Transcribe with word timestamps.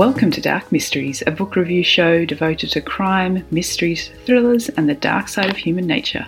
Welcome 0.00 0.30
to 0.30 0.40
Dark 0.40 0.72
Mysteries, 0.72 1.22
a 1.26 1.30
book 1.30 1.56
review 1.56 1.84
show 1.84 2.24
devoted 2.24 2.70
to 2.70 2.80
crime, 2.80 3.44
mysteries, 3.50 4.10
thrillers, 4.24 4.70
and 4.70 4.88
the 4.88 4.94
dark 4.94 5.28
side 5.28 5.50
of 5.50 5.58
human 5.58 5.86
nature. 5.86 6.26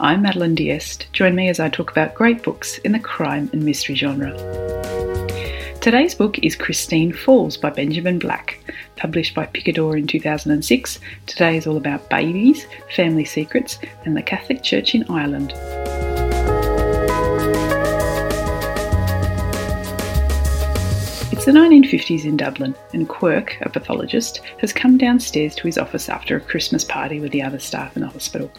I'm 0.00 0.22
Madeline 0.22 0.54
Diest. 0.54 1.04
Join 1.12 1.34
me 1.34 1.50
as 1.50 1.60
I 1.60 1.68
talk 1.68 1.90
about 1.90 2.14
great 2.14 2.42
books 2.42 2.78
in 2.78 2.92
the 2.92 2.98
crime 2.98 3.50
and 3.52 3.62
mystery 3.62 3.94
genre. 3.94 4.32
Today's 5.82 6.14
book 6.14 6.38
is 6.38 6.56
Christine 6.56 7.12
Falls 7.12 7.58
by 7.58 7.68
Benjamin 7.68 8.18
Black. 8.18 8.58
Published 8.96 9.34
by 9.34 9.44
Picador 9.44 9.98
in 9.98 10.06
2006, 10.06 10.98
today 11.26 11.58
is 11.58 11.66
all 11.66 11.76
about 11.76 12.08
babies, 12.08 12.66
family 12.96 13.26
secrets, 13.26 13.78
and 14.06 14.16
the 14.16 14.22
Catholic 14.22 14.62
Church 14.62 14.94
in 14.94 15.04
Ireland. 15.10 15.52
It's 21.40 21.46
the 21.46 21.52
1950s 21.52 22.26
in 22.26 22.36
Dublin, 22.36 22.74
and 22.92 23.08
Quirk, 23.08 23.56
a 23.62 23.70
pathologist, 23.70 24.42
has 24.58 24.74
come 24.74 24.98
downstairs 24.98 25.54
to 25.54 25.62
his 25.62 25.78
office 25.78 26.10
after 26.10 26.36
a 26.36 26.40
Christmas 26.40 26.84
party 26.84 27.18
with 27.18 27.32
the 27.32 27.40
other 27.40 27.58
staff 27.58 27.96
in 27.96 28.02
the 28.02 28.08
hospital. 28.08 28.52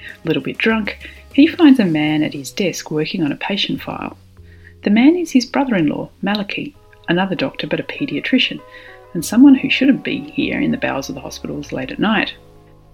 A 0.00 0.26
little 0.26 0.42
bit 0.42 0.56
drunk, 0.56 1.10
he 1.34 1.46
finds 1.46 1.78
a 1.78 1.84
man 1.84 2.22
at 2.22 2.32
his 2.32 2.50
desk 2.50 2.90
working 2.90 3.22
on 3.22 3.32
a 3.32 3.36
patient 3.36 3.82
file. 3.82 4.16
The 4.82 4.88
man 4.88 5.14
is 5.14 5.30
his 5.30 5.44
brother 5.44 5.76
in 5.76 5.88
law, 5.88 6.08
Malachy, 6.22 6.74
another 7.10 7.34
doctor 7.34 7.66
but 7.66 7.80
a 7.80 7.82
paediatrician, 7.82 8.62
and 9.12 9.22
someone 9.22 9.54
who 9.54 9.68
shouldn't 9.68 10.02
be 10.02 10.20
here 10.30 10.58
in 10.58 10.70
the 10.70 10.78
bowels 10.78 11.10
of 11.10 11.16
the 11.16 11.20
hospitals 11.20 11.70
late 11.70 11.90
at 11.90 11.98
night. 11.98 12.34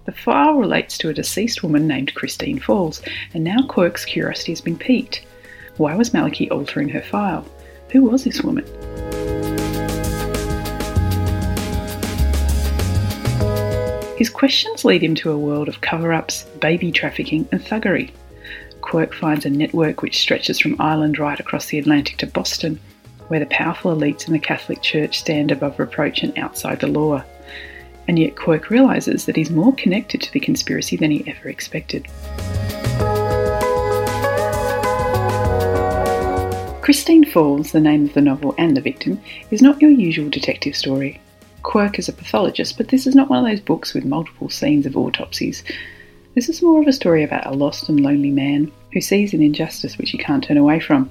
The 0.03 0.11
file 0.11 0.55
relates 0.55 0.97
to 0.97 1.07
a 1.07 1.13
deceased 1.13 1.63
woman 1.63 1.87
named 1.87 2.13
Christine 2.13 2.59
Falls, 2.59 3.01
and 3.33 3.41
now 3.41 3.65
Quirk's 3.69 4.03
curiosity 4.03 4.51
has 4.51 4.59
been 4.59 4.77
piqued. 4.77 5.25
Why 5.77 5.95
was 5.95 6.13
Malachy 6.13 6.51
altering 6.51 6.89
her 6.89 7.01
file? 7.01 7.45
Who 7.93 8.03
was 8.03 8.25
this 8.25 8.41
woman? 8.41 8.65
His 14.23 14.29
questions 14.29 14.85
lead 14.85 15.03
him 15.03 15.15
to 15.15 15.31
a 15.31 15.37
world 15.37 15.67
of 15.67 15.81
cover 15.81 16.13
ups, 16.13 16.43
baby 16.61 16.93
trafficking, 16.93 17.45
and 17.51 17.59
thuggery. 17.59 18.11
Quirk 18.79 19.13
finds 19.13 19.45
a 19.45 19.49
network 19.49 20.01
which 20.01 20.21
stretches 20.21 20.61
from 20.61 20.79
Ireland 20.79 21.19
right 21.19 21.37
across 21.37 21.65
the 21.65 21.77
Atlantic 21.77 22.19
to 22.19 22.27
Boston, 22.27 22.79
where 23.27 23.41
the 23.41 23.47
powerful 23.47 23.93
elites 23.93 24.25
in 24.25 24.31
the 24.31 24.39
Catholic 24.39 24.81
Church 24.81 25.19
stand 25.19 25.51
above 25.51 25.77
reproach 25.77 26.23
and 26.23 26.39
outside 26.39 26.79
the 26.79 26.87
law. 26.87 27.21
And 28.07 28.17
yet 28.17 28.37
Quirk 28.37 28.69
realises 28.69 29.25
that 29.25 29.35
he's 29.35 29.51
more 29.51 29.75
connected 29.75 30.21
to 30.21 30.31
the 30.31 30.39
conspiracy 30.39 30.95
than 30.95 31.11
he 31.11 31.29
ever 31.29 31.49
expected. 31.49 32.07
Christine 36.81 37.25
Falls, 37.25 37.73
the 37.73 37.81
name 37.81 38.05
of 38.05 38.13
the 38.13 38.21
novel 38.21 38.55
and 38.57 38.77
the 38.77 38.79
victim, 38.79 39.19
is 39.51 39.61
not 39.61 39.81
your 39.81 39.91
usual 39.91 40.29
detective 40.29 40.77
story. 40.77 41.19
Quirk 41.63 41.97
is 41.97 42.09
a 42.09 42.13
pathologist, 42.13 42.77
but 42.77 42.89
this 42.89 43.07
is 43.07 43.15
not 43.15 43.29
one 43.29 43.39
of 43.39 43.49
those 43.49 43.61
books 43.61 43.93
with 43.93 44.05
multiple 44.05 44.49
scenes 44.49 44.85
of 44.85 44.97
autopsies. 44.97 45.63
This 46.35 46.49
is 46.49 46.61
more 46.61 46.81
of 46.81 46.87
a 46.87 46.93
story 46.93 47.23
about 47.23 47.47
a 47.47 47.51
lost 47.51 47.87
and 47.89 48.01
lonely 48.01 48.31
man 48.31 48.71
who 48.91 49.01
sees 49.01 49.33
an 49.33 49.41
injustice 49.41 49.97
which 49.97 50.11
he 50.11 50.17
can't 50.17 50.43
turn 50.43 50.57
away 50.57 50.79
from. 50.79 51.09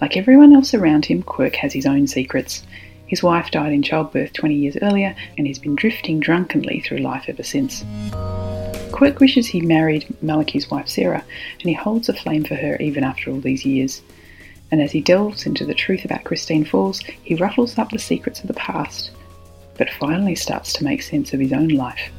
Like 0.00 0.16
everyone 0.16 0.54
else 0.54 0.72
around 0.72 1.04
him, 1.04 1.22
Quirk 1.22 1.56
has 1.56 1.72
his 1.72 1.84
own 1.84 2.06
secrets. 2.06 2.64
His 3.06 3.22
wife 3.22 3.50
died 3.50 3.72
in 3.72 3.82
childbirth 3.82 4.32
20 4.32 4.54
years 4.54 4.76
earlier, 4.80 5.16
and 5.36 5.46
he's 5.46 5.58
been 5.58 5.74
drifting 5.74 6.20
drunkenly 6.20 6.80
through 6.80 6.98
life 6.98 7.24
ever 7.28 7.42
since. 7.42 7.84
Quirk 8.92 9.18
wishes 9.18 9.48
he 9.48 9.60
married 9.60 10.06
Malachy's 10.22 10.70
wife 10.70 10.88
Sarah, 10.88 11.24
and 11.60 11.68
he 11.68 11.74
holds 11.74 12.08
a 12.08 12.14
flame 12.14 12.44
for 12.44 12.54
her 12.54 12.76
even 12.76 13.02
after 13.04 13.30
all 13.30 13.40
these 13.40 13.66
years. 13.66 14.00
And 14.70 14.80
as 14.80 14.92
he 14.92 15.00
delves 15.00 15.44
into 15.44 15.66
the 15.66 15.74
truth 15.74 16.04
about 16.04 16.24
Christine 16.24 16.64
Falls, 16.64 17.00
he 17.00 17.34
ruffles 17.34 17.76
up 17.78 17.90
the 17.90 17.98
secrets 17.98 18.40
of 18.40 18.46
the 18.46 18.54
past 18.54 19.10
but 19.82 19.90
finally 19.94 20.36
starts 20.36 20.72
to 20.72 20.84
make 20.84 21.02
sense 21.02 21.32
of 21.32 21.40
his 21.40 21.52
own 21.52 21.66
life. 21.66 22.12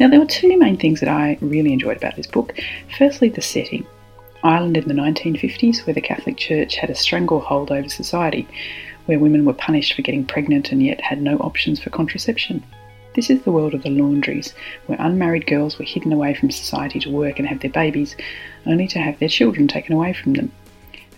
Now, 0.00 0.08
there 0.08 0.18
were 0.18 0.24
two 0.24 0.56
main 0.58 0.78
things 0.78 1.00
that 1.00 1.10
I 1.10 1.36
really 1.42 1.74
enjoyed 1.74 1.98
about 1.98 2.16
this 2.16 2.26
book. 2.26 2.58
Firstly, 2.96 3.28
the 3.28 3.42
setting. 3.42 3.86
Ireland 4.42 4.78
in 4.78 4.88
the 4.88 4.94
1950s, 4.94 5.84
where 5.84 5.92
the 5.92 6.00
Catholic 6.00 6.38
Church 6.38 6.76
had 6.76 6.88
a 6.88 6.94
stranglehold 6.94 7.70
over 7.70 7.90
society, 7.90 8.48
where 9.04 9.18
women 9.18 9.44
were 9.44 9.52
punished 9.52 9.92
for 9.92 10.00
getting 10.00 10.24
pregnant 10.24 10.72
and 10.72 10.82
yet 10.82 11.02
had 11.02 11.20
no 11.20 11.36
options 11.40 11.78
for 11.78 11.90
contraception. 11.90 12.64
This 13.14 13.28
is 13.28 13.42
the 13.42 13.52
world 13.52 13.74
of 13.74 13.82
the 13.82 13.90
laundries, 13.90 14.54
where 14.86 14.96
unmarried 14.98 15.46
girls 15.46 15.78
were 15.78 15.84
hidden 15.84 16.10
away 16.10 16.32
from 16.32 16.50
society 16.50 17.00
to 17.00 17.10
work 17.10 17.38
and 17.38 17.46
have 17.46 17.60
their 17.60 17.70
babies, 17.70 18.16
only 18.64 18.88
to 18.88 18.98
have 18.98 19.18
their 19.18 19.28
children 19.28 19.68
taken 19.68 19.94
away 19.94 20.14
from 20.14 20.32
them 20.32 20.50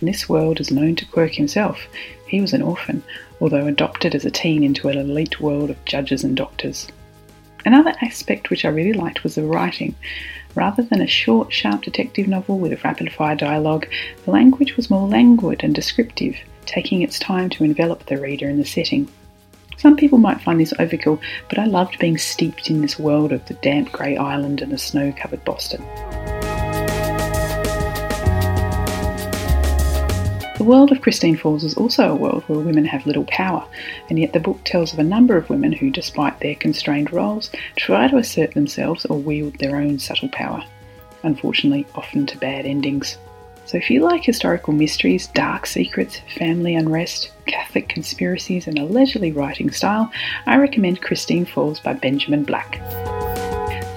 this 0.07 0.29
world 0.29 0.61
is 0.61 0.71
known 0.71 0.97
to 0.97 1.07
Quirk 1.07 1.33
himself. 1.33 1.87
He 2.27 2.41
was 2.41 2.53
an 2.53 2.63
orphan, 2.63 3.03
although 3.41 3.67
adopted 3.67 4.15
as 4.15 4.25
a 4.25 4.31
teen 4.31 4.63
into 4.63 4.89
an 4.89 4.99
elite 4.99 5.41
world 5.41 5.71
of 5.71 5.85
judges 5.85 6.25
and 6.25 6.37
doctors. 6.37 6.89
Another 7.65 7.95
aspect 8.01 8.51
which 8.51 8.65
I 8.65 8.69
really 8.69 8.93
liked 8.93 9.25
was 9.25 9.35
the 9.35 9.45
writing. 9.45 9.95
Rather 10.55 10.83
than 10.83 11.01
a 11.01 11.07
short, 11.07 11.53
sharp 11.53 11.83
detective 11.83 12.27
novel 12.29 12.59
with 12.59 12.73
a 12.73 12.81
rapid 12.83 13.13
fire 13.13 13.37
dialogue, 13.37 13.87
the 14.25 14.31
language 14.31 14.77
was 14.77 14.91
more 14.91 15.07
languid 15.07 15.63
and 15.63 15.75
descriptive, 15.75 16.37
taking 16.67 17.03
its 17.03 17.19
time 17.19 17.51
to 17.51 17.65
envelop 17.65 18.07
the 18.07 18.17
reader 18.17 18.49
in 18.49 18.59
the 18.59 18.65
setting. 18.65 19.09
Some 19.77 19.97
people 19.97 20.19
might 20.19 20.41
find 20.41 20.61
this 20.61 20.73
overkill, 20.75 21.21
but 21.49 21.59
I 21.59 21.67
loved 21.67 21.99
being 21.99 22.19
steeped 22.19 22.71
in 22.71 22.81
this 22.81 22.99
world 22.99 23.33
of 23.33 23.45
the 23.47 23.55
damp 23.55 23.93
grey 23.93 24.17
island 24.17 24.61
and 24.61 24.73
the 24.73 24.79
snow 24.79 25.13
covered 25.17 25.45
Boston. 25.45 25.85
The 30.59 30.65
world 30.65 30.91
of 30.91 31.01
Christine 31.01 31.37
Falls 31.37 31.63
is 31.63 31.77
also 31.77 32.11
a 32.11 32.17
world 32.17 32.43
where 32.49 32.59
women 32.59 32.85
have 32.87 33.07
little 33.07 33.27
power, 33.27 33.65
and 34.11 34.19
yet 34.19 34.33
the 34.33 34.41
book 34.41 34.59
tells 34.65 34.93
of 34.93 34.99
a 34.99 35.05
number 35.05 35.37
of 35.37 35.49
women 35.49 35.71
who, 35.71 35.89
despite 35.89 36.41
their 36.41 36.57
constrained 36.57 37.13
roles, 37.13 37.53
try 37.77 38.09
to 38.09 38.17
assert 38.17 38.55
themselves 38.55 39.05
or 39.05 39.21
wield 39.21 39.55
their 39.61 39.77
own 39.77 40.01
subtle 40.01 40.31
power. 40.31 40.65
Unfortunately, 41.23 41.87
often 41.95 42.27
to 42.27 42.39
bad 42.39 42.67
endings. 42.67 43.19
So, 43.67 43.77
if 43.77 43.89
you 43.89 44.03
like 44.03 44.25
historical 44.25 44.73
mysteries, 44.73 45.29
dark 45.29 45.65
secrets, 45.65 46.23
family 46.37 46.75
unrest, 46.75 47.31
Catholic 47.47 47.89
conspiracies, 47.89 48.67
and 48.67 48.81
a 48.81 48.85
leisurely 48.85 49.31
writing 49.31 49.71
style, 49.71 50.11
I 50.45 50.57
recommend 50.57 51.03
Christine 51.03 51.45
Falls 51.45 51.79
by 51.79 51.93
Benjamin 51.93 52.43
Black. 52.43 52.81